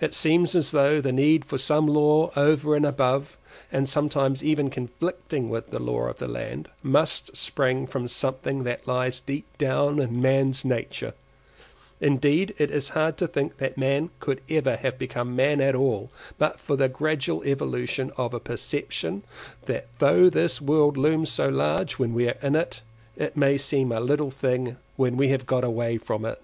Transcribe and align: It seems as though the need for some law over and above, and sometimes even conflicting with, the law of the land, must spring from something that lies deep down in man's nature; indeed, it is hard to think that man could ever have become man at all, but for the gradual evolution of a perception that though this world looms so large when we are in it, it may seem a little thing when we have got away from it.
It 0.00 0.12
seems 0.12 0.56
as 0.56 0.72
though 0.72 1.00
the 1.00 1.12
need 1.12 1.44
for 1.44 1.56
some 1.56 1.86
law 1.86 2.32
over 2.34 2.74
and 2.74 2.84
above, 2.84 3.38
and 3.70 3.88
sometimes 3.88 4.42
even 4.42 4.70
conflicting 4.70 5.48
with, 5.48 5.70
the 5.70 5.78
law 5.78 6.08
of 6.08 6.18
the 6.18 6.26
land, 6.26 6.68
must 6.82 7.36
spring 7.36 7.86
from 7.86 8.08
something 8.08 8.64
that 8.64 8.88
lies 8.88 9.20
deep 9.20 9.46
down 9.58 10.00
in 10.00 10.20
man's 10.20 10.64
nature; 10.64 11.14
indeed, 12.00 12.56
it 12.58 12.72
is 12.72 12.88
hard 12.88 13.16
to 13.18 13.28
think 13.28 13.58
that 13.58 13.78
man 13.78 14.10
could 14.18 14.40
ever 14.48 14.74
have 14.78 14.98
become 14.98 15.36
man 15.36 15.60
at 15.60 15.76
all, 15.76 16.10
but 16.38 16.58
for 16.58 16.74
the 16.74 16.88
gradual 16.88 17.44
evolution 17.44 18.10
of 18.16 18.34
a 18.34 18.40
perception 18.40 19.22
that 19.66 19.86
though 20.00 20.28
this 20.28 20.60
world 20.60 20.96
looms 20.96 21.30
so 21.30 21.48
large 21.48 22.00
when 22.00 22.12
we 22.14 22.26
are 22.26 22.36
in 22.42 22.56
it, 22.56 22.80
it 23.16 23.36
may 23.36 23.56
seem 23.56 23.92
a 23.92 24.00
little 24.00 24.32
thing 24.32 24.76
when 24.96 25.16
we 25.16 25.28
have 25.28 25.46
got 25.46 25.62
away 25.62 25.98
from 25.98 26.24
it. 26.24 26.42